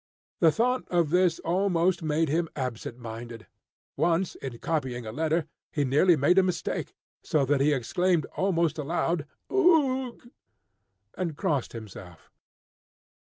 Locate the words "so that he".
7.21-7.71